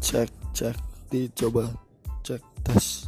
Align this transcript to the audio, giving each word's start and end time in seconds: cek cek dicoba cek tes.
cek 0.00 0.30
cek 0.52 0.76
dicoba 1.10 1.70
cek 2.22 2.42
tes. 2.64 3.05